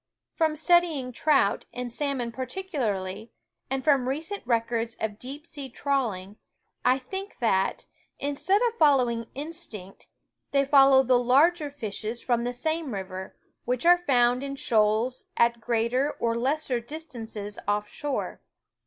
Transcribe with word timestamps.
From 0.33 0.55
studying 0.55 1.11
trout 1.11 1.65
and 1.71 1.93
salmon 1.93 2.31
par 2.31 2.47
ticularly, 2.47 3.29
and 3.69 3.83
from 3.83 4.09
recent 4.09 4.41
records 4.47 4.95
of 4.99 5.19
deep 5.19 5.45
sea 5.45 5.69
trawling, 5.69 6.37
I 6.83 6.97
think 6.97 7.37
that, 7.37 7.85
instead 8.17 8.63
of 8.63 8.73
following 8.73 9.27
instinct, 9.35 10.07
they 10.53 10.65
follow 10.65 11.03
the 11.03 11.19
larger 11.19 11.69
fishes 11.69 12.19
from 12.19 12.45
the 12.45 12.51
same 12.53 12.95
river, 12.95 13.35
which 13.65 13.85
are 13.85 13.95
found 13.95 14.41
in 14.41 14.55
shoals 14.55 15.25
at 15.37 15.61
greater 15.61 16.09
or 16.13 16.35
less 16.35 16.67
distances 16.87 17.59
offshore. 17.67 18.41